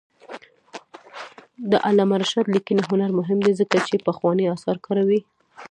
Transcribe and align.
د 1.71 1.73
علامه 1.87 2.15
رشاد 2.23 2.45
لیکنی 2.55 2.81
هنر 2.89 3.09
مهم 3.19 3.39
دی 3.45 3.51
ځکه 3.61 3.77
چې 3.87 4.03
پخواني 4.07 4.45
آثار 4.55 4.77
کاروي. 4.85 5.19